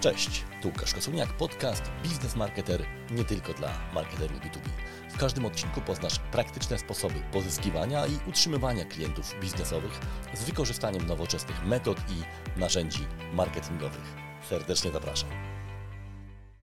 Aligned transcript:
Cześć, 0.00 0.44
tu 0.62 0.68
Łukasz 0.68 0.94
Kosuniak, 0.94 1.28
podcast 1.28 1.82
Biznes 2.02 2.36
Marketer 2.36 2.84
nie 3.10 3.24
tylko 3.24 3.52
dla 3.52 3.68
marketerów 3.94 4.40
B2B. 4.40 4.68
W 5.10 5.18
każdym 5.18 5.44
odcinku 5.44 5.80
poznasz 5.80 6.18
praktyczne 6.18 6.78
sposoby 6.78 7.14
pozyskiwania 7.32 8.06
i 8.06 8.18
utrzymywania 8.28 8.84
klientów 8.84 9.34
biznesowych 9.40 10.00
z 10.34 10.44
wykorzystaniem 10.44 11.06
nowoczesnych 11.06 11.64
metod 11.64 11.98
i 11.98 12.22
narzędzi 12.60 13.06
marketingowych. 13.32 14.14
Serdecznie 14.48 14.90
zapraszam. 14.90 15.57